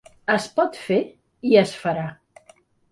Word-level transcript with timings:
Es 0.35 0.47
pot 0.59 0.79
fer 0.87 0.99
i 1.51 1.55
es 1.65 1.77
farà. 1.85 2.11